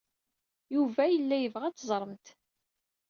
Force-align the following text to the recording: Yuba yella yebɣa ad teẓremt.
Yuba 0.75 1.03
yella 1.07 1.35
yebɣa 1.39 1.65
ad 1.67 1.75
teẓremt. 1.75 2.25